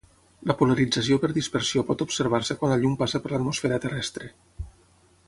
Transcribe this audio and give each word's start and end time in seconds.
La 0.51 0.53
polarització 0.61 1.17
per 1.25 1.29
dispersió 1.37 1.83
pot 1.91 2.01
observar-se 2.07 2.57
quan 2.63 2.73
la 2.75 2.79
llum 2.85 2.97
passa 3.05 3.21
per 3.27 3.33
l'Atmosfera 3.35 3.79
terrestre. 3.85 4.33